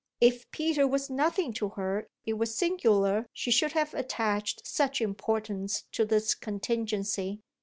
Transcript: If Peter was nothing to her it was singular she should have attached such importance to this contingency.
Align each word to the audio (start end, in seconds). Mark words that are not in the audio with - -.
If 0.19 0.49
Peter 0.49 0.87
was 0.87 1.11
nothing 1.11 1.53
to 1.53 1.69
her 1.77 2.07
it 2.25 2.33
was 2.33 2.55
singular 2.55 3.29
she 3.33 3.51
should 3.51 3.73
have 3.73 3.93
attached 3.93 4.65
such 4.65 4.99
importance 4.99 5.83
to 5.91 6.05
this 6.05 6.33
contingency. 6.33 7.43